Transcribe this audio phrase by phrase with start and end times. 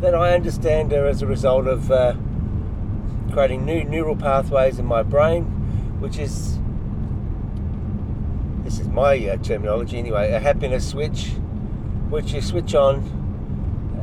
[0.00, 2.14] that I understand are as a result of uh,
[3.32, 5.44] creating new neural pathways in my brain,
[6.00, 6.58] which is
[8.62, 11.28] this is my uh, terminology anyway, a happiness switch,
[12.10, 13.12] which you switch on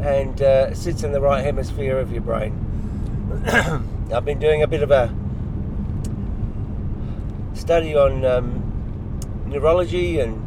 [0.01, 2.59] and uh, sits in the right hemisphere of your brain.
[4.13, 5.13] I've been doing a bit of a
[7.53, 10.41] study on um, neurology and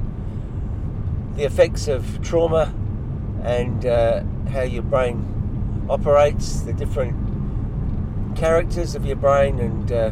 [1.36, 2.74] the effects of trauma
[3.42, 7.14] and uh, how your brain operates, the different
[8.36, 10.10] characters of your brain, and uh,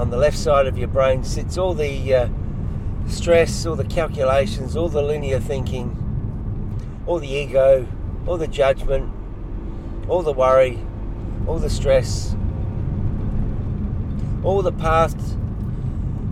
[0.00, 2.28] on the left side of your brain sits all the uh,
[3.08, 5.98] stress, all the calculations, all the linear thinking,
[7.06, 7.86] all the ego,
[8.26, 9.12] all the judgment,
[10.08, 10.78] all the worry,
[11.46, 12.34] all the stress,
[14.42, 15.18] all the past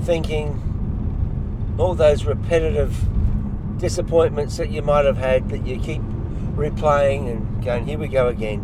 [0.03, 2.97] thinking, all those repetitive
[3.81, 6.03] disappointments that you might have had that you keep
[6.55, 8.61] replaying and going, here we go again.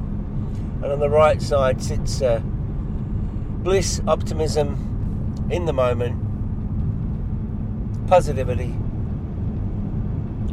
[0.82, 6.20] And on the right side sits uh, bliss, optimism, in the moment,
[8.08, 8.74] positivity,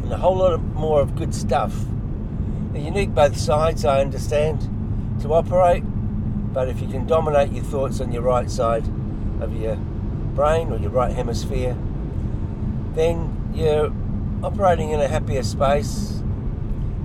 [0.01, 1.75] and a whole lot of more of good stuff.
[2.73, 4.61] You need both sides, I understand,
[5.21, 5.83] to operate,
[6.53, 8.85] but if you can dominate your thoughts on your right side
[9.41, 9.75] of your
[10.35, 11.75] brain or your right hemisphere,
[12.93, 13.91] then you're
[14.43, 16.21] operating in a happier space.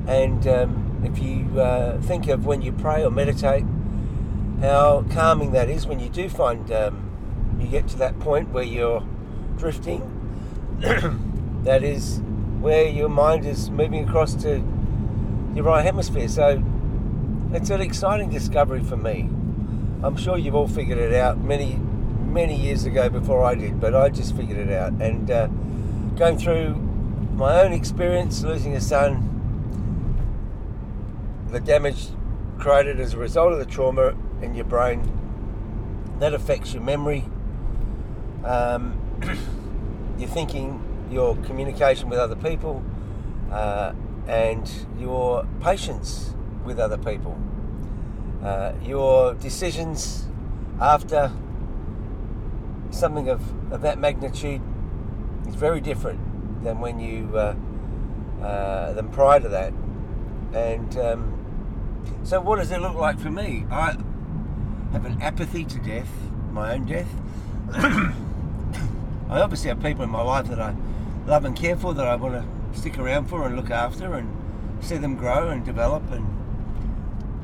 [0.06, 3.64] And um, if you uh, think of when you pray or meditate,
[4.60, 8.64] how calming that is when you do find um, you get to that point where
[8.64, 9.06] you're
[9.56, 10.14] drifting.
[11.64, 12.20] that is
[12.60, 14.62] where your mind is moving across to
[15.54, 16.28] your right hemisphere.
[16.28, 16.62] So
[17.52, 19.28] it's an exciting discovery for me.
[20.02, 21.80] I'm sure you've all figured it out many
[22.28, 24.92] many years ago before I did, but I just figured it out.
[25.00, 25.46] And uh,
[26.16, 26.87] going through
[27.38, 29.22] my own experience, losing a son,
[31.52, 32.08] the damage
[32.58, 34.12] created as a result of the trauma
[34.42, 35.08] in your brain,
[36.18, 37.24] that affects your memory,
[38.44, 38.98] um,
[40.18, 40.82] your thinking,
[41.12, 42.82] your communication with other people,
[43.52, 43.92] uh,
[44.26, 44.68] and
[44.98, 46.34] your patience
[46.64, 47.38] with other people.
[48.42, 50.26] Uh, your decisions
[50.80, 51.30] after
[52.90, 53.40] something of,
[53.72, 54.60] of that magnitude
[55.46, 56.18] is very different
[56.62, 57.54] than when you uh,
[58.42, 59.72] uh, than prior to that.
[60.52, 61.38] And um,
[62.24, 63.66] so, what does it look like for me?
[63.70, 63.96] I
[64.92, 66.10] have an apathy to death,
[66.52, 67.08] my own death.
[67.72, 70.74] I obviously have people in my life that I
[71.26, 74.34] love and care for, that I want to stick around for and look after, and
[74.80, 76.10] see them grow and develop.
[76.10, 76.26] And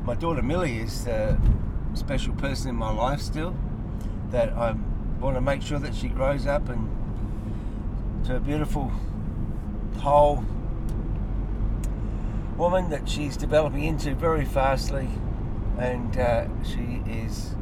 [0.03, 1.39] my daughter Millie is a
[1.93, 3.55] special person in my life still
[4.31, 6.87] that I'm want to make sure that she grows up and
[8.25, 8.91] to a beautiful
[9.99, 10.43] whole
[12.57, 15.09] woman that she's developing into very fastly
[15.77, 17.55] and uh, she is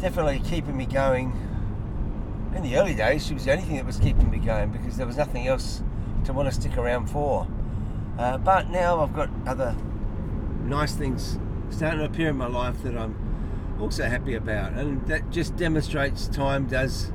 [0.00, 1.32] definitely keeping me going
[2.54, 4.96] in the early days she was the only thing that was keeping me going because
[4.96, 5.82] there was nothing else
[6.24, 7.46] to want to stick around for
[8.18, 9.74] uh, but now I've got other
[10.64, 11.38] nice things
[11.70, 13.16] starting to appear in my life that I'm
[13.80, 14.72] also happy about.
[14.72, 17.12] And that just demonstrates time does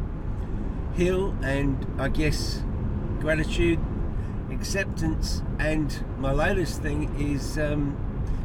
[0.95, 2.63] heal, and I guess
[3.25, 3.80] gratitude,
[4.51, 7.98] acceptance, and my latest thing is um,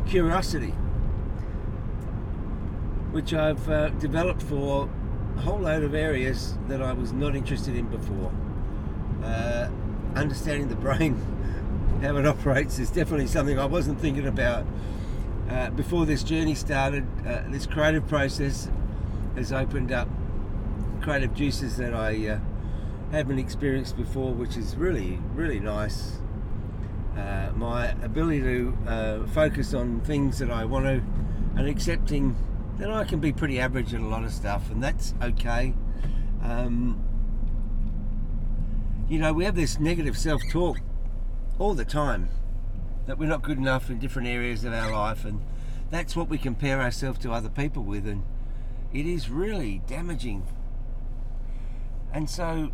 [0.09, 0.71] curiosity,
[3.12, 4.88] which I've uh, developed for
[5.37, 8.32] a whole load of areas that I was not interested in before.
[9.23, 9.69] Uh,
[10.17, 11.15] understanding the brain,
[12.00, 14.65] how it operates, is definitely something I wasn't thinking about
[15.50, 18.71] uh, before this journey started, uh, this creative process
[19.37, 20.09] has opened up
[21.03, 22.38] creative juices that I uh,
[23.11, 26.19] haven't experienced before, which is really, really nice.
[27.17, 31.03] uh, my ability to uh, focus on things that I want to,
[31.59, 32.37] and accepting
[32.79, 35.75] that I can be pretty average at a lot of stuff, and that's okay.
[36.43, 37.05] Um,
[39.09, 40.79] you know, we have this negative self talk
[41.59, 42.29] all the time
[43.07, 45.43] that we're not good enough in different areas of our life, and
[45.91, 48.23] that's what we compare ourselves to other people with, and
[48.93, 50.47] it is really damaging.
[52.12, 52.71] And so,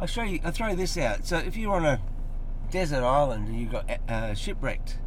[0.00, 0.40] I'll show you.
[0.42, 1.26] I'll throw this out.
[1.26, 2.00] So, if you're on a
[2.70, 4.98] desert island and you got uh, shipwrecked,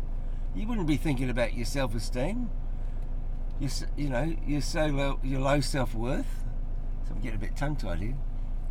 [0.56, 2.48] you wouldn't be thinking about your self-esteem.
[3.60, 6.28] You, you know, you're so low, your low self-worth.
[7.08, 8.16] So I'm getting a bit tongue-tied here.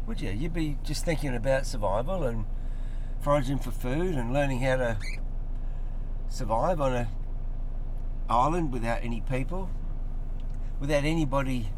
[0.06, 0.30] Would you?
[0.30, 2.44] You'd be just thinking about survival and
[3.20, 4.98] foraging for food and learning how to
[6.28, 7.08] survive on a
[8.28, 9.70] island without any people,
[10.78, 11.70] without anybody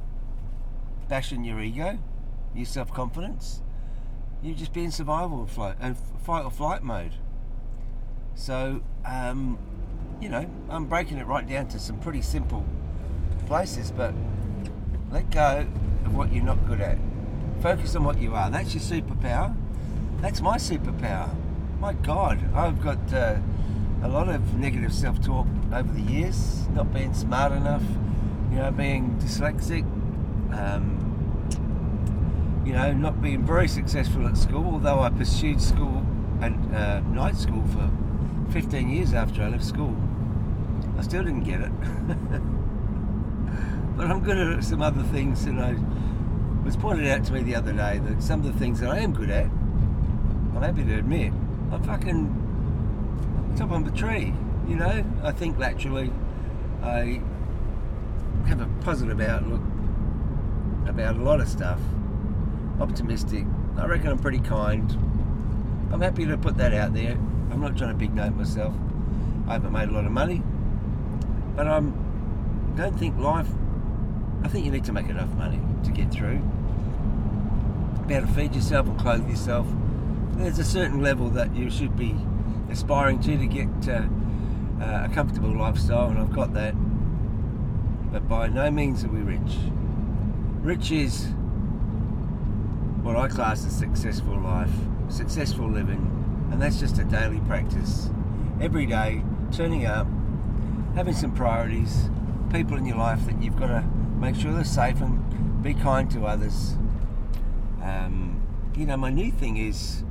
[1.08, 1.98] bashing your ego,
[2.54, 3.63] your self-confidence.
[4.44, 7.12] You'd just be in survival flight and fight or flight mode.
[8.34, 9.58] So, um,
[10.20, 12.62] you know, I'm breaking it right down to some pretty simple
[13.46, 14.12] places, but
[15.10, 15.66] let go
[16.04, 16.98] of what you're not good at.
[17.62, 18.50] Focus on what you are.
[18.50, 19.56] That's your superpower.
[20.20, 21.34] That's my superpower.
[21.80, 23.38] My God, I've got uh,
[24.02, 26.68] a lot of negative self-talk over the years.
[26.74, 27.82] Not being smart enough,
[28.50, 29.84] you know, being dyslexic.
[30.52, 31.13] Um,
[32.64, 36.04] you know, not being very successful at school, although I pursued school
[36.40, 37.90] and uh, night school for
[38.52, 39.94] 15 years after I left school.
[40.98, 41.70] I still didn't get it.
[43.96, 45.76] but I'm good at some other things, and I
[46.64, 48.98] was pointed out to me the other day that some of the things that I
[48.98, 51.32] am good at, I'm happy to admit,
[51.70, 54.32] I'm fucking top of the tree.
[54.66, 56.10] You know, I think laterally.
[56.82, 57.20] I
[58.46, 59.62] have a positive outlook
[60.86, 61.80] about a lot of stuff.
[62.80, 63.44] Optimistic.
[63.76, 64.90] I reckon I'm pretty kind.
[65.92, 67.12] I'm happy to put that out there.
[67.50, 68.74] I'm not trying to big note myself.
[69.46, 70.42] I haven't made a lot of money,
[71.54, 71.78] but I
[72.76, 73.48] don't think life.
[74.42, 76.38] I think you need to make enough money to get through.
[78.06, 79.66] Be able to feed yourself and clothe yourself.
[80.32, 82.16] There's a certain level that you should be
[82.70, 84.02] aspiring to to get uh,
[84.82, 86.74] uh, a comfortable lifestyle, and I've got that.
[88.12, 89.58] But by no means are we rich.
[90.60, 91.33] Rich is
[93.04, 94.70] what I class as successful life,
[95.10, 98.08] successful living, and that's just a daily practice.
[98.60, 99.22] Every day,
[99.52, 100.06] turning up,
[100.94, 102.08] having some priorities,
[102.50, 103.82] people in your life that you've got to
[104.18, 106.76] make sure they're safe and be kind to others.
[107.82, 108.42] Um,
[108.74, 110.02] you know, my new thing is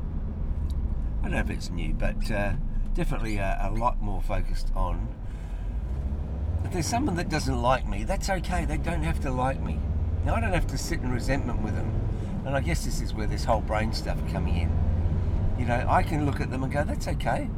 [1.22, 2.54] I don't know if it's new, but uh,
[2.94, 5.08] definitely a, a lot more focused on
[6.64, 8.66] if there's someone that doesn't like me, that's okay.
[8.66, 9.80] They don't have to like me.
[10.26, 12.03] Now, I don't have to sit in resentment with them.
[12.46, 14.72] And I guess this is where this whole brain stuff coming in.
[15.58, 17.50] You know, I can look at them and go, that's okay.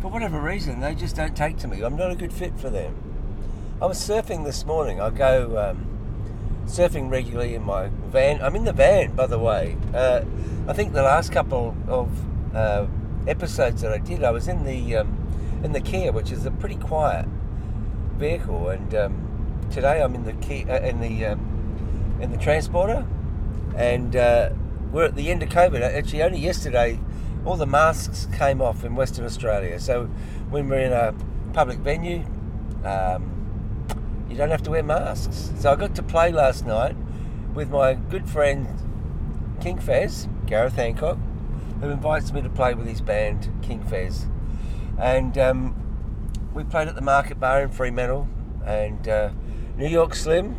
[0.00, 1.82] For whatever reason, they just don't take to me.
[1.82, 2.94] I'm not a good fit for them.
[3.80, 5.00] I was surfing this morning.
[5.00, 5.86] I go um,
[6.66, 8.42] surfing regularly in my van.
[8.42, 9.76] I'm in the van, by the way.
[9.94, 10.22] Uh,
[10.66, 12.10] I think the last couple of
[12.54, 12.86] uh,
[13.26, 15.16] episodes that I did, I was in the um,
[15.64, 17.26] in the Kia, which is a pretty quiet
[18.16, 23.06] vehicle, and um, today I'm in the Kia, uh, in the um, in the transporter,
[23.78, 24.50] and uh,
[24.92, 25.80] we're at the end of COVID.
[25.80, 26.98] Actually, only yesterday,
[27.44, 29.78] all the masks came off in Western Australia.
[29.78, 30.06] So
[30.50, 31.14] when we're in a
[31.52, 32.24] public venue,
[32.84, 35.52] um, you don't have to wear masks.
[35.58, 36.96] So I got to play last night
[37.54, 38.66] with my good friend
[39.60, 41.18] King Fez, Gareth Hancock,
[41.80, 44.26] who invites me to play with his band King Fez,
[44.98, 45.74] and um,
[46.52, 48.28] we played at the Market Bar in Fremantle,
[48.64, 49.30] and uh,
[49.76, 50.56] New York Slim,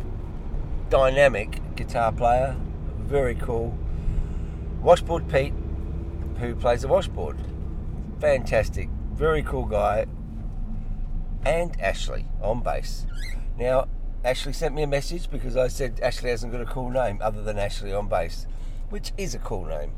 [0.88, 2.56] dynamic guitar player,
[3.10, 3.76] very cool.
[4.80, 5.52] Washboard Pete,
[6.38, 7.36] who plays the washboard,
[8.20, 10.06] fantastic, very cool guy,
[11.44, 13.06] and Ashley on bass.
[13.58, 13.88] Now,
[14.24, 17.42] Ashley sent me a message because I said Ashley hasn't got a cool name other
[17.42, 18.46] than Ashley on bass,
[18.90, 19.90] which is a cool name.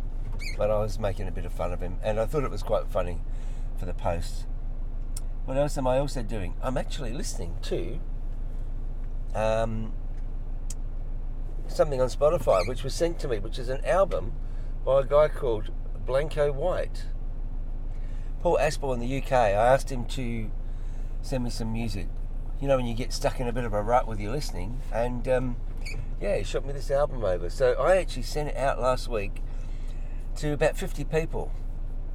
[0.57, 2.63] But I was making a bit of fun of him, and I thought it was
[2.63, 3.19] quite funny
[3.77, 4.47] for the post.
[5.45, 6.55] What else am I also doing?
[6.63, 8.01] I'm actually listening to
[9.35, 9.93] um,
[11.73, 14.33] something on Spotify, which was sent to me, which is an album
[14.85, 15.71] by a guy called
[16.07, 17.07] Blanco White.
[18.41, 19.33] Paul Aspel in the UK.
[19.33, 20.51] I asked him to
[21.23, 22.09] send me some music
[22.63, 24.81] you know, when you get stuck in a bit of a rut with your listening.
[24.95, 25.57] And um,
[26.21, 27.51] yeah, he shot me this album over.
[27.51, 29.43] So I actually sent it out last week
[30.37, 31.51] to about 50 people.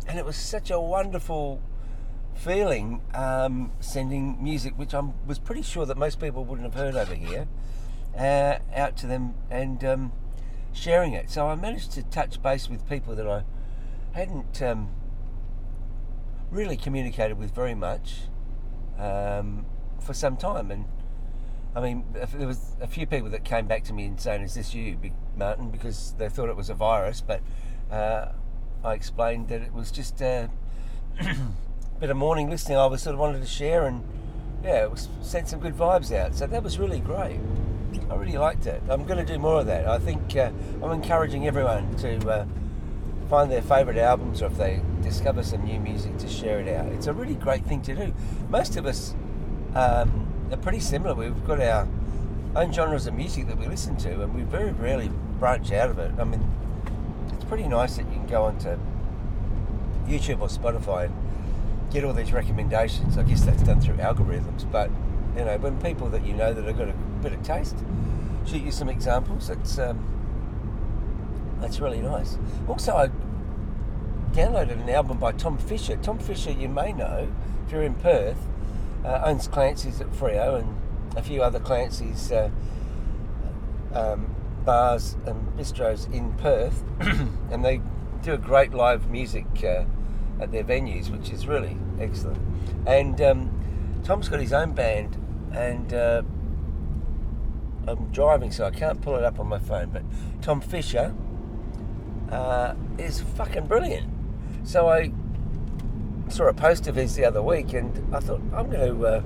[0.07, 1.61] And it was such a wonderful
[2.33, 6.95] feeling um, sending music, which I was pretty sure that most people wouldn't have heard
[6.95, 7.49] over here,
[8.17, 10.11] uh, out to them and um,
[10.73, 11.29] sharing it.
[11.29, 13.43] So I managed to touch base with people that I
[14.13, 14.89] hadn't um,
[16.49, 18.21] really communicated with very much
[18.97, 19.65] um,
[19.99, 20.71] for some time.
[20.71, 20.85] And
[21.75, 24.55] I mean, there was a few people that came back to me and saying, "Is
[24.55, 27.41] this you, Big Martin?" Because they thought it was a virus, but
[27.91, 28.31] uh,
[28.83, 30.49] I explained that it was just a
[31.99, 32.77] bit of morning listening.
[32.77, 34.03] I was sort of wanted to share, and
[34.63, 36.33] yeah, it was sent some good vibes out.
[36.33, 37.39] So that was really great.
[38.09, 38.81] I really liked it.
[38.89, 39.87] I'm going to do more of that.
[39.87, 42.45] I think uh, I'm encouraging everyone to uh,
[43.29, 46.87] find their favourite albums, or if they discover some new music, to share it out.
[46.87, 48.13] It's a really great thing to do.
[48.49, 49.13] Most of us
[49.75, 51.13] um, are pretty similar.
[51.13, 51.87] We've got our
[52.55, 55.09] own genres of music that we listen to, and we very rarely
[55.39, 56.11] branch out of it.
[56.17, 56.49] I mean,
[57.33, 58.77] it's pretty nice that you can go onto
[60.07, 63.17] YouTube or Spotify and get all these recommendations.
[63.17, 64.89] I guess that's done through algorithms, but
[65.35, 67.77] you know, when people that you know that have got a bit of taste
[68.47, 69.99] shoot you some examples, it's um,
[71.59, 72.37] that's really nice.
[72.67, 73.09] Also, I
[74.31, 75.97] downloaded an album by Tom Fisher.
[75.97, 77.27] Tom Fisher, you may know
[77.65, 78.47] if you're in Perth,
[79.03, 80.77] uh, owns Clancy's at Freo and
[81.17, 82.49] a few other Clancy's uh,
[83.93, 84.33] um,
[84.63, 86.83] bars and bistros in Perth,
[87.51, 87.81] and they
[88.21, 89.83] do a great live music uh,
[90.39, 92.39] at their venues, which is really excellent.
[92.85, 95.17] And um, Tom's got his own band,
[95.51, 96.21] and uh,
[97.87, 99.89] I'm driving, so I can't pull it up on my phone.
[99.91, 100.03] But
[100.41, 101.15] Tom Fisher
[102.31, 104.09] uh, is fucking brilliant.
[104.63, 105.11] So I
[106.29, 109.21] saw a post of his the other week, and I thought I'm going to uh,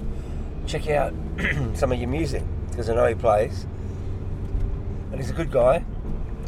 [0.68, 1.14] check out
[1.74, 3.66] some of your music because I know he plays,
[5.12, 5.84] and he's a good guy.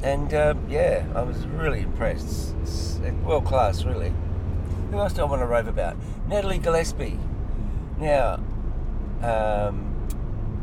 [0.03, 2.55] And uh, yeah, I was really impressed.
[2.61, 4.13] It's world class, really.
[4.91, 5.95] Who else do I want to rave about?
[6.27, 7.17] Natalie Gillespie.
[7.97, 8.35] Now,
[9.21, 9.89] um,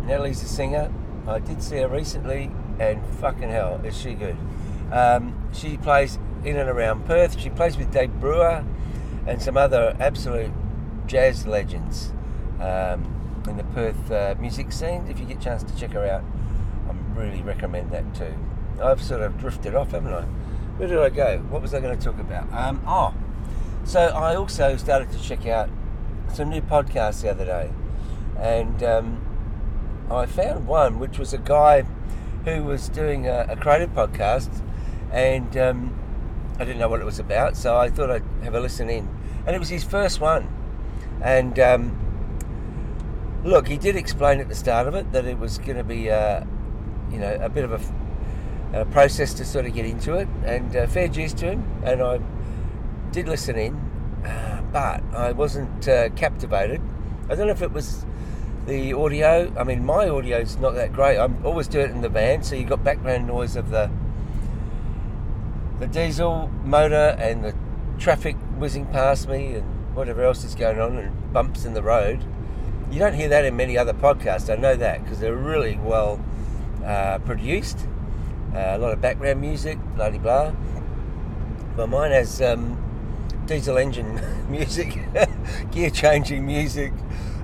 [0.04, 0.92] Natalie's a singer.
[1.30, 4.36] I did see her recently, and fucking hell, is she good?
[4.90, 7.38] Um, she plays in and around Perth.
[7.38, 8.64] She plays with Dave Brewer
[9.26, 10.50] and some other absolute
[11.06, 12.12] jazz legends
[12.60, 15.06] um, in the Perth uh, music scene.
[15.08, 16.24] If you get a chance to check her out,
[16.88, 18.34] I really recommend that too.
[18.82, 20.22] I've sort of drifted off, haven't I?
[20.78, 21.38] Where did I go?
[21.50, 22.52] What was I going to talk about?
[22.52, 23.14] Um, oh,
[23.84, 25.68] so I also started to check out
[26.32, 27.70] some new podcasts the other day,
[28.38, 29.29] and um,
[30.10, 31.82] I found one which was a guy
[32.44, 34.50] who was doing a, a creative podcast,
[35.12, 35.98] and um,
[36.58, 39.08] I didn't know what it was about, so I thought I'd have a listen in,
[39.46, 40.48] and it was his first one,
[41.22, 41.96] and um,
[43.44, 46.10] look, he did explain at the start of it that it was going to be,
[46.10, 46.44] uh,
[47.10, 50.74] you know, a bit of a uh, process to sort of get into it, and
[50.74, 51.82] uh, fair dues to him.
[51.84, 52.20] And I
[53.12, 53.74] did listen in,
[54.24, 56.80] uh, but I wasn't uh, captivated.
[57.28, 58.04] I don't know if it was
[58.70, 59.52] the audio.
[59.58, 61.18] I mean, my audio is not that great.
[61.18, 63.90] I'm always doing it in the van, so you've got background noise of the
[65.80, 67.54] the diesel motor and the
[67.98, 72.22] traffic whizzing past me and whatever else is going on and bumps in the road.
[72.92, 74.52] You don't hear that in many other podcasts.
[74.52, 76.20] I know that because they're really well
[76.84, 77.88] uh, produced
[78.54, 80.52] uh, a lot of background music, blah blah.
[81.76, 82.78] But mine has um,
[83.46, 84.96] diesel engine music,
[85.72, 86.92] gear changing music,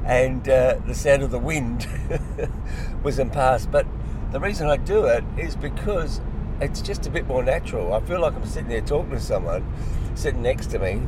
[0.07, 1.89] and uh, the sound of the wind
[3.03, 3.71] was in past.
[3.71, 3.87] But
[4.31, 6.21] the reason I do it is because
[6.61, 7.93] it's just a bit more natural.
[7.93, 9.67] I feel like I'm sitting there talking to someone
[10.15, 11.03] sitting next to me,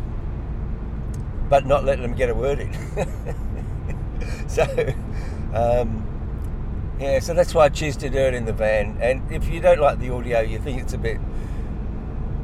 [1.48, 2.72] but not letting them get a word in.
[4.48, 4.64] so,
[5.54, 6.04] um,
[6.98, 8.98] yeah, so that's why I choose to do it in the van.
[9.00, 11.20] And if you don't like the audio, you think it's a bit,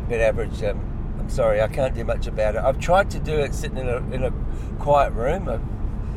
[0.08, 0.62] bit average.
[0.62, 0.80] Um,
[1.18, 2.62] I'm sorry, I can't do much about it.
[2.62, 4.32] I've tried to do it sitting in a in a
[4.78, 5.48] quiet room.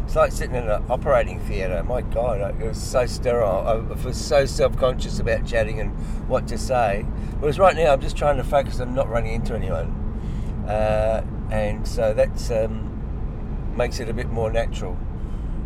[0.08, 1.84] It's like sitting in an operating theatre.
[1.84, 3.68] My God, it was so sterile.
[3.68, 3.74] I
[4.06, 5.92] was so self-conscious about chatting and
[6.30, 7.02] what to say.
[7.40, 11.86] Whereas right now, I'm just trying to focus on not running into anyone, uh, and
[11.86, 14.98] so that um, makes it a bit more natural.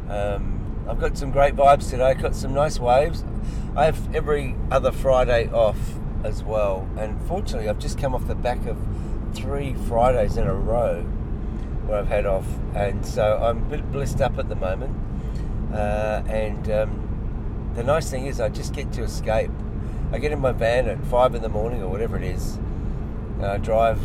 [0.10, 2.06] Um, I've got some great vibes today.
[2.06, 3.24] I've got some nice waves.
[3.76, 5.78] I have every other Friday off
[6.24, 6.90] as well.
[6.98, 8.80] And fortunately, I've just come off the back of
[9.36, 11.06] three Fridays in a row
[11.86, 12.48] where I've had off.
[12.76, 14.96] And so I'm a bit blissed up at the moment.
[15.74, 19.52] Uh, and um, the nice thing is, I just get to escape.
[20.12, 22.56] I get in my van at five in the morning or whatever it is.
[23.36, 24.00] And I drive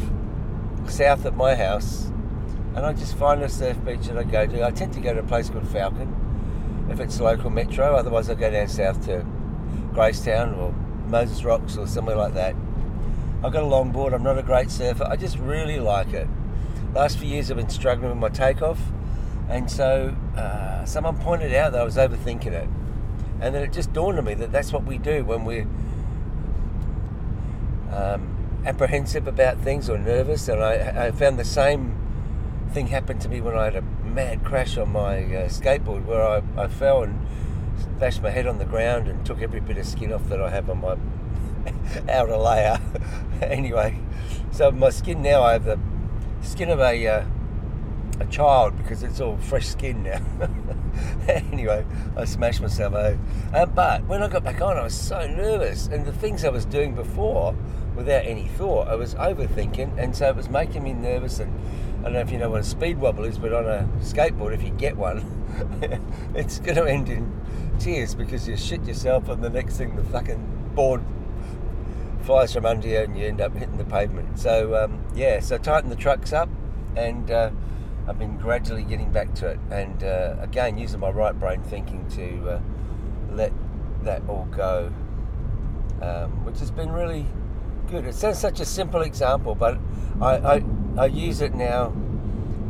[0.89, 2.07] south of my house
[2.77, 4.65] and I just find a surf beach that I go to.
[4.65, 6.15] I tend to go to a place called Falcon
[6.91, 7.97] if it's local metro.
[7.97, 9.25] Otherwise, I go down south to
[9.93, 10.73] Gracetown or
[11.09, 12.55] Moses Rocks or somewhere like that.
[13.43, 14.13] I've got a longboard.
[14.13, 15.05] I'm not a great surfer.
[15.05, 16.29] I just really like it.
[16.97, 18.81] Last few years, I've been struggling with my takeoff,
[19.51, 22.71] and so uh, someone pointed out that I was overthinking it,
[23.39, 25.67] and then it just dawned on me that that's what we do when we're
[27.93, 30.49] um, apprehensive about things or nervous.
[30.49, 31.95] And I, I found the same
[32.71, 36.27] thing happened to me when I had a mad crash on my uh, skateboard where
[36.27, 37.21] I, I fell and
[37.99, 40.49] bashed my head on the ground and took every bit of skin off that I
[40.49, 40.97] have on my
[42.11, 42.81] outer layer.
[43.43, 43.99] anyway,
[44.51, 45.79] so my skin now, I have the
[46.47, 47.25] skin of a uh,
[48.21, 50.21] a child because it's all fresh skin now.
[51.29, 51.85] anyway,
[52.17, 53.19] I smashed myself over.
[53.53, 56.49] Uh, but when I got back on, I was so nervous, and the things I
[56.49, 57.55] was doing before,
[57.95, 61.41] without any thought, I was overthinking, and so it was making me nervous.
[61.41, 61.53] And
[62.01, 64.55] I don't know if you know what a speed wobble is, but on a skateboard,
[64.55, 65.25] if you get one,
[66.35, 67.41] it's going to end in
[67.79, 71.03] tears because you shit yourself, and the next thing, the fucking board
[72.27, 74.39] flies from under you, and you end up hitting the pavement.
[74.39, 76.49] So um, yeah, so tighten the trucks up,
[76.97, 77.51] and uh,
[78.09, 82.07] I've been gradually getting back to it, and uh, again using my right brain thinking
[82.11, 82.61] to uh,
[83.31, 83.53] let
[84.03, 84.93] that all go,
[86.03, 87.27] um, which has been really
[87.89, 88.05] good.
[88.07, 89.79] It sounds such a simple example, but
[90.21, 90.65] I, I,
[90.99, 91.93] I use it now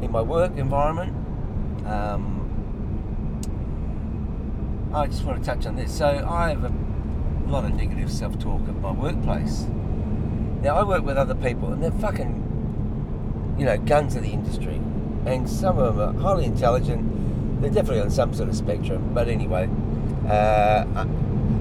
[0.02, 1.14] in my work environment.
[1.86, 2.34] Um,
[4.92, 5.96] I just want to touch on this.
[5.96, 6.85] So I have a
[7.46, 9.66] lot of negative self-talk at my workplace.
[10.62, 14.80] Now I work with other people, and they're fucking, you know, guns of the industry
[15.26, 17.60] and some of them are highly intelligent.
[17.60, 19.68] They're definitely on some sort of spectrum, but anyway,
[20.28, 20.84] uh,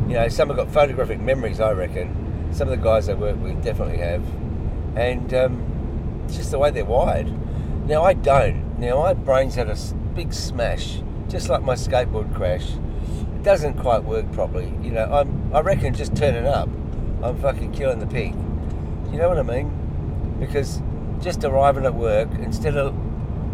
[0.08, 1.60] you know, some have got photographic memories.
[1.60, 4.24] I reckon some of the guys I work with definitely have,
[4.96, 7.32] and um, it's just the way they're wired.
[7.88, 8.80] Now I don't.
[8.80, 9.78] Now my brain's had a
[10.14, 12.70] big smash, just like my skateboard crash.
[12.74, 14.74] It doesn't quite work properly.
[14.84, 15.45] You know, I'm.
[15.56, 16.68] I reckon just turning up,
[17.24, 18.36] I'm fucking killing the pig.
[19.10, 20.36] You know what I mean?
[20.38, 20.82] Because
[21.22, 22.94] just arriving at work instead of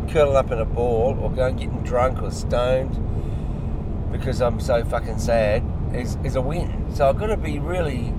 [0.09, 2.97] curling up in a ball or going getting drunk or stoned
[4.11, 6.87] because I'm so fucking sad is, is a win.
[6.91, 8.11] So I've got to be really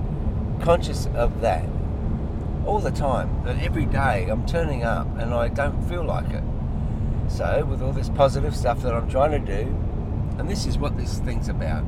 [0.61, 1.65] conscious of that
[2.65, 3.43] all the time.
[3.43, 6.43] That every day I'm turning up and I don't feel like it.
[7.27, 9.67] So with all this positive stuff that I'm trying to do,
[10.39, 11.83] and this is what this thing's about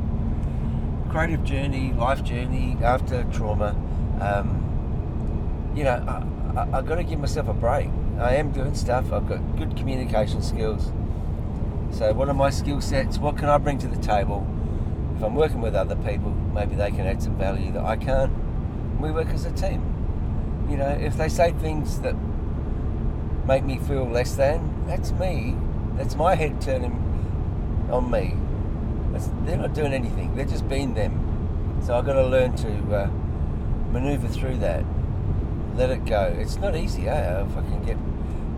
[1.15, 3.69] creative journey, life journey after trauma.
[4.19, 7.87] Um, you know, I, I, I've got to give myself a break.
[8.19, 9.13] I am doing stuff.
[9.13, 10.91] I've got good communication skills.
[11.91, 13.17] So, what are my skill sets?
[13.17, 14.45] What can I bring to the table?
[15.15, 18.33] If I'm working with other people, maybe they can add some value that I can't.
[18.99, 20.67] We work as a team.
[20.69, 22.15] You know, if they say things that
[23.47, 25.55] make me feel less than, that's me.
[25.95, 26.91] That's my head turning
[27.89, 28.35] on me.
[29.45, 30.35] They're not doing anything.
[30.35, 31.81] They're just being them.
[31.85, 33.07] So I've got to learn to uh,
[33.91, 34.83] maneuver through that
[35.75, 36.33] let it go.
[36.37, 37.41] It's not easy, eh?
[37.43, 37.97] If I can get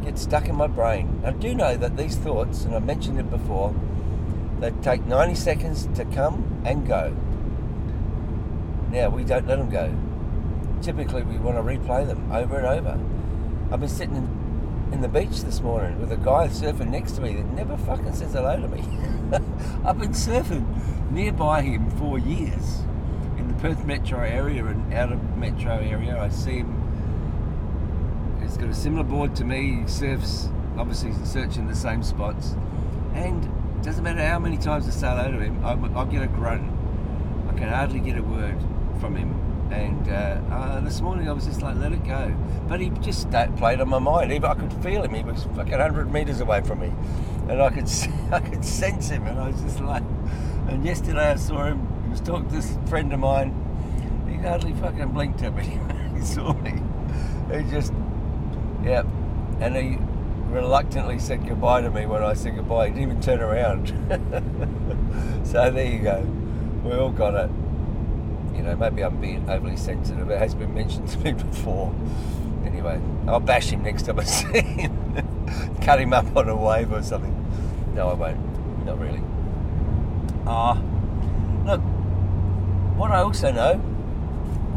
[0.03, 1.21] get stuck in my brain.
[1.25, 3.73] I do know that these thoughts, and I mentioned it before,
[4.59, 7.15] they take 90 seconds to come and go.
[8.91, 9.93] Now we don't let them go.
[10.81, 12.99] Typically, we want to replay them over and over.
[13.71, 14.15] I've been sitting
[14.91, 18.13] in, the beach this morning with a guy surfing next to me that never fucking
[18.13, 18.81] says hello to me.
[19.85, 22.81] I've been surfing nearby him for years
[23.37, 26.19] in the Perth metro area and out of metro area.
[26.19, 26.87] I see him
[28.47, 29.81] He's got a similar board to me.
[29.81, 30.47] He surfs,
[30.77, 32.55] obviously, searching the same spots.
[33.13, 33.43] And
[33.83, 36.71] doesn't matter how many times I say hello to him, I, will get a grunt.
[37.49, 38.57] I can hardly get a word
[39.01, 39.46] from him.
[39.71, 42.35] And uh, uh, this morning I was just like, let it go.
[42.67, 44.31] But he just played on my mind.
[44.31, 45.13] Even I could feel him.
[45.13, 46.91] He was fucking 100 metres away from me.
[47.49, 47.89] And I could,
[48.31, 49.27] I could sense him.
[49.27, 50.03] And I was just like,
[50.67, 51.87] and yesterday I saw him.
[52.03, 53.53] He was talking to this friend of mine.
[54.29, 55.79] He hardly fucking blinked at me.
[56.15, 56.81] he saw me.
[57.51, 57.93] He just
[58.83, 59.05] Yep.
[59.59, 59.97] And he
[60.49, 62.87] reluctantly said goodbye to me when I said goodbye.
[62.87, 63.87] He didn't even turn around.
[65.45, 66.21] so there you go.
[66.83, 67.49] We all got it.
[68.57, 70.29] You know, maybe I'm being overly sensitive.
[70.29, 71.93] It has been mentioned to me before.
[72.65, 75.77] Anyway, I'll bash him next time I see him.
[75.81, 77.33] Cut him up on a wave or something.
[77.93, 78.85] No, I won't.
[78.85, 79.21] Not really.
[80.45, 80.81] Ah, uh,
[81.65, 81.81] look.
[82.97, 83.79] What I also know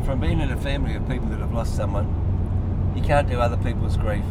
[0.05, 2.21] from being in a family of people that have lost someone
[2.95, 4.25] you can't do other people's grief.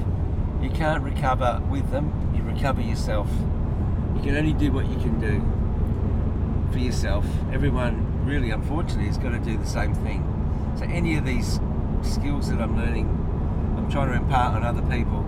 [0.62, 3.29] You can't recover with them, you recover yourself.
[4.15, 5.41] You can only do what you can do
[6.71, 7.25] for yourself.
[7.53, 10.23] Everyone, really, unfortunately, has got to do the same thing.
[10.77, 11.59] So, any of these
[12.03, 13.07] skills that I'm learning,
[13.75, 15.25] I'm trying to impart on other people.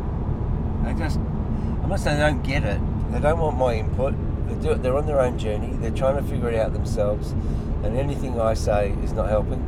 [0.86, 2.80] They just, I'm not saying they don't get it,
[3.12, 4.14] they don't want my input.
[4.48, 7.32] They do it, they're on their own journey, they're trying to figure it out themselves,
[7.84, 9.60] and anything I say is not helping.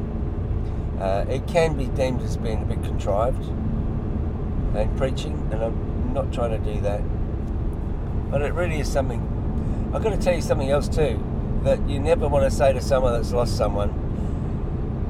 [0.99, 3.43] Uh, it can be deemed as being a bit contrived
[4.75, 7.01] and preaching, and I'm not trying to do that.
[8.29, 9.21] But it really is something.
[9.93, 11.23] I've got to tell you something else too
[11.63, 13.89] that you never want to say to someone that's lost someone.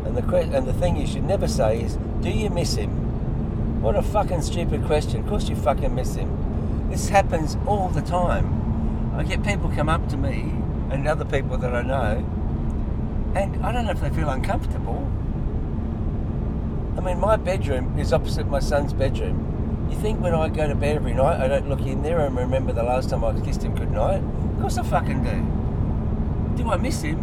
[0.06, 3.96] And the and the thing you should never say is, "Do you miss him?" What
[3.96, 5.22] a fucking stupid question.
[5.22, 6.90] Of course you fucking miss him.
[6.90, 9.12] This happens all the time.
[9.18, 10.54] I get people come up to me
[10.90, 12.24] and other people that I know,
[13.36, 15.12] and I don't know if they feel uncomfortable.
[16.98, 19.88] I mean, my bedroom is opposite my son's bedroom.
[19.90, 22.36] You think when I go to bed every night, I don't look in there and
[22.38, 24.22] remember the last time I kissed him goodnight?
[24.24, 25.63] Of course I fucking do.
[26.56, 27.20] Do I miss him?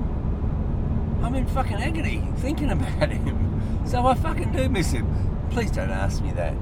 [1.22, 3.82] I'm in fucking agony thinking about him.
[3.86, 5.48] So I fucking do miss him.
[5.50, 6.52] Please don't ask me that.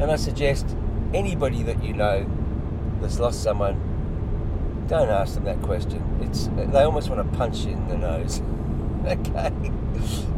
[0.00, 0.76] And I suggest
[1.12, 2.26] anybody that you know
[3.00, 6.02] that's lost someone, don't ask them that question.
[6.22, 8.40] It's they almost want to punch you in the nose.
[9.04, 9.52] okay,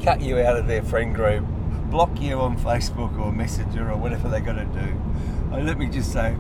[0.03, 1.45] cut you out of their friend group,
[1.91, 5.01] block you on Facebook or Messenger or whatever they got to do.
[5.53, 6.37] And let me just say,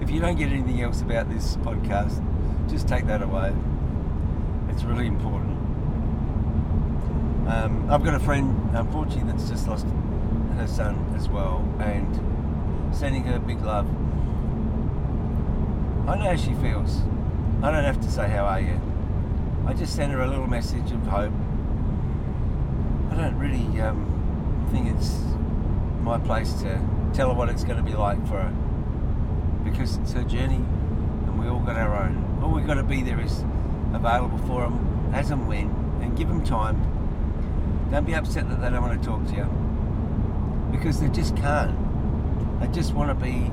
[0.00, 2.22] if you don't get anything else about this podcast,
[2.68, 3.52] just take that away.
[4.76, 5.56] It's really important.
[7.48, 9.86] Um, I've got a friend, unfortunately, that's just lost
[10.56, 13.88] her son as well, and sending her big love.
[16.06, 17.00] I know how she feels.
[17.62, 18.78] I don't have to say how are you.
[19.66, 21.32] I just send her a little message of hope.
[23.10, 25.20] I don't really um, think it's
[26.02, 28.54] my place to tell her what it's going to be like for her
[29.64, 32.40] because it's her journey and we all got our own.
[32.42, 33.42] All we've got to be there is
[33.92, 35.68] available for them as and when
[36.00, 36.76] and give them time.
[37.90, 41.74] Don't be upset that they don't want to talk to you because they just can't.
[42.60, 43.50] They just want to be,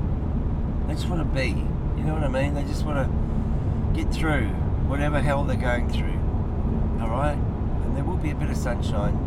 [0.88, 1.50] they just want to be.
[1.98, 2.54] You know what I mean?
[2.54, 4.48] They just want to get through
[4.88, 6.20] whatever hell they're going through.
[7.02, 7.38] All right?
[7.38, 9.18] And there will be a bit of sunshine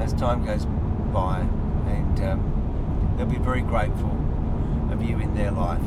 [0.00, 0.66] as time goes
[1.12, 1.40] by,
[1.86, 4.10] and um, they'll be very grateful
[4.90, 5.80] of you in their life.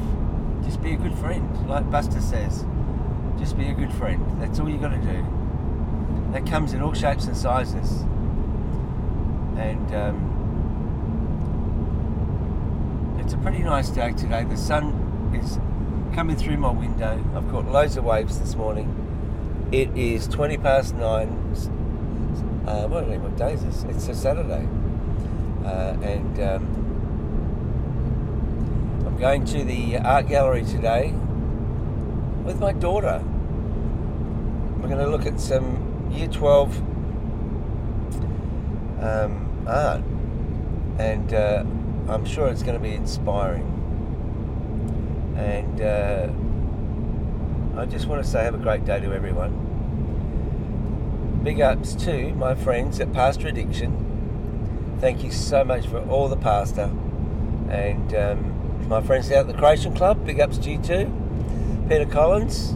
[0.63, 2.65] Just be a good friend, like Buster says.
[3.39, 4.25] Just be a good friend.
[4.41, 5.25] That's all you got to do.
[6.31, 8.01] That comes in all shapes and sizes.
[9.57, 10.33] And um,
[13.19, 14.43] it's a pretty nice day today.
[14.43, 15.59] The sun is
[16.15, 17.23] coming through my window.
[17.35, 19.67] I've caught loads of waves this morning.
[19.71, 21.29] It is 20 past nine.
[22.65, 23.83] Uh, what, day is this?
[23.83, 24.67] It's a Saturday.
[25.63, 26.65] Uh, and um,
[29.05, 31.13] I'm going to the art gallery today
[32.47, 33.21] with my daughter.
[34.77, 36.77] We're going to look at some year 12
[39.03, 40.01] um, art.
[40.97, 41.65] And uh,
[42.07, 43.73] I'm sure it's going to be inspiring.
[45.35, 46.29] And uh,
[47.81, 49.65] I just want to say have a great day to everyone.
[51.43, 54.97] Big ups to my friends at Pasta Addiction.
[55.01, 56.85] Thank you so much for all the pasta.
[57.69, 61.26] And um, my friends out at the Creation Club, big ups to you too.
[61.89, 62.75] Peter Collins,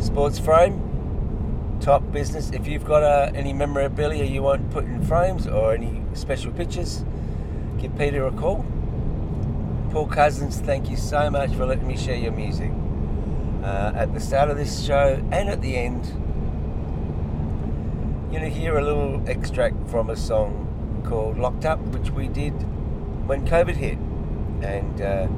[0.00, 2.50] Sports Frame, top business.
[2.50, 7.04] If you've got uh, any memorabilia you want put in frames or any special pictures,
[7.78, 8.64] give Peter a call.
[9.92, 12.72] Paul Cousins, thank you so much for letting me share your music.
[13.62, 16.04] Uh, at the start of this show and at the end,
[18.32, 22.26] you're going to hear a little extract from a song called Locked Up, which we
[22.26, 22.50] did
[23.28, 23.98] when COVID hit.
[24.60, 25.28] And uh,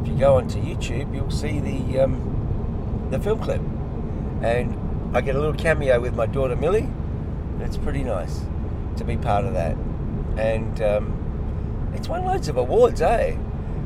[0.00, 2.31] if you go onto YouTube, you'll see the um,
[3.12, 3.60] the film clip.
[4.42, 6.88] And I get a little cameo with my daughter Millie.
[7.60, 8.40] It's pretty nice
[8.96, 9.76] to be part of that.
[10.36, 13.36] And um, it's won loads of awards, eh?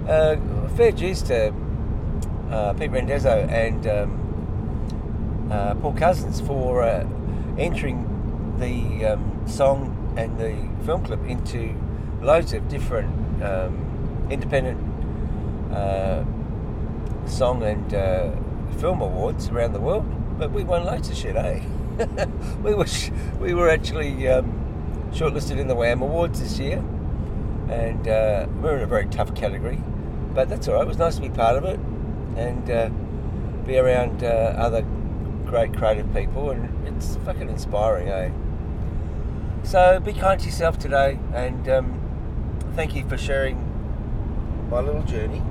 [0.09, 0.37] Uh,
[0.77, 1.53] fair dues to
[2.51, 7.07] uh, Pete Rendezzo and um, uh, Paul Cousins for uh,
[7.59, 8.05] entering
[8.59, 11.75] the um, song and the film clip into
[12.23, 14.81] loads of different um, independent
[15.73, 16.25] uh,
[17.27, 18.31] song and uh,
[18.75, 20.05] film awards around the world.
[20.39, 21.61] But we won loads of shit, eh?
[22.63, 24.53] we were sh- we were actually um,
[25.13, 26.85] shortlisted in the WAM Awards this year,
[27.71, 29.83] and uh, we're in a very tough category.
[30.35, 30.83] But that's all right.
[30.83, 31.81] It was nice to be part of it
[32.37, 32.91] and uh,
[33.67, 34.85] be around uh, other
[35.47, 38.31] great creative people, and it's fucking inspiring, eh?
[39.63, 42.01] So be kind to yourself today, and um,
[42.75, 43.59] thank you for sharing
[44.71, 45.43] my little journey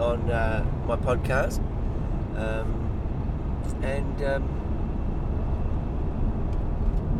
[0.00, 1.60] on uh, my podcast.
[2.36, 2.82] Um,
[3.82, 4.48] and um,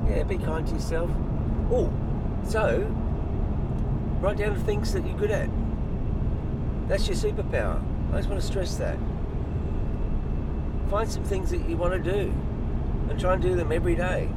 [0.08, 1.10] yeah, be kind to yourself.
[1.70, 1.92] Oh,
[2.48, 2.86] so
[4.20, 5.48] write down the things that you're good at.
[6.88, 7.82] That's your superpower.
[8.12, 8.98] I just want to stress that.
[10.90, 12.32] Find some things that you want to do
[13.08, 14.28] and try and do them every day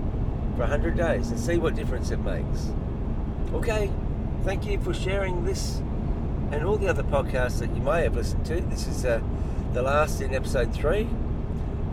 [0.55, 2.71] for 100 days and see what difference it makes.
[3.53, 3.91] Okay,
[4.43, 5.81] thank you for sharing this
[6.51, 8.61] and all the other podcasts that you may have listened to.
[8.61, 9.21] This is uh,
[9.75, 11.01] the last in episode three.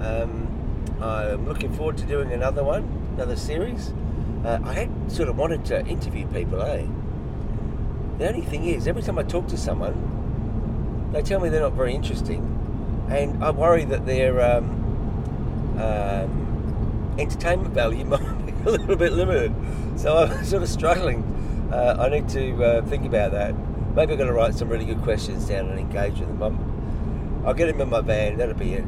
[0.00, 0.46] Um,
[1.00, 2.84] I'm looking forward to doing another one,
[3.16, 3.92] another series.
[4.44, 6.86] Uh, I had sort of wanted to interview people, eh?
[8.18, 11.72] The only thing is, every time I talk to someone, they tell me they're not
[11.72, 12.40] very interesting.
[13.10, 19.52] and I worry that their um, um, entertainment value might be a little bit limited.
[19.96, 21.24] So I'm sort of struggling.
[21.72, 23.56] Uh, I need to uh, think about that.
[23.96, 26.42] Maybe I'm going to write some really good questions down and engage with them.
[26.42, 26.71] I'm,
[27.44, 28.38] I'll get him in my van.
[28.38, 28.84] That'll be it.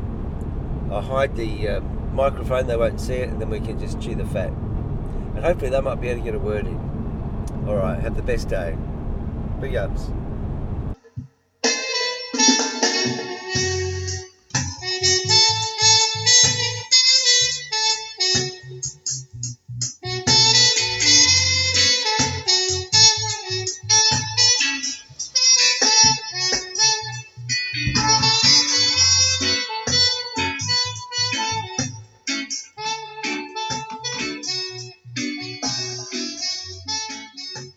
[0.91, 1.81] I'll hide the uh,
[2.13, 2.67] microphone.
[2.67, 4.51] They won't see it, and then we can just chew the fat.
[4.51, 6.77] And hopefully they might be able to get a word in.
[7.67, 7.99] All right.
[7.99, 8.77] Have the best day.
[9.61, 10.11] Big ups.